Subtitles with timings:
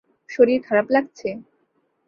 [0.29, 1.29] শরীর খারাপ লাগছে?